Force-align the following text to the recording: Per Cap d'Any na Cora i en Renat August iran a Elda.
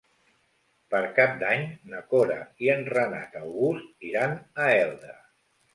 Per 0.93 1.01
Cap 1.19 1.35
d'Any 1.43 1.67
na 1.93 2.01
Cora 2.15 2.39
i 2.67 2.73
en 2.77 2.83
Renat 2.97 3.41
August 3.45 4.13
iran 4.13 4.37
a 4.65 4.71
Elda. 4.85 5.19